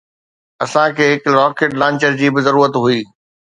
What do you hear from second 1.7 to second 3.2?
launcher جي به ضرورت هئي